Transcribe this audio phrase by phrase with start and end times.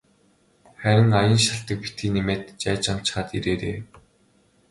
[0.79, 3.77] Харин аян шалтаг битгий нэмээд жайжганачхаад ирээрэй.